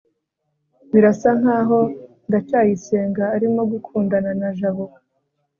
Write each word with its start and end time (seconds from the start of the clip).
birasa 0.91 1.29
nkaho 1.39 1.79
ndacyayisenga 2.27 3.23
arimo 3.35 3.61
gukundana 3.71 4.31
na 4.41 4.49
jabo 4.57 4.85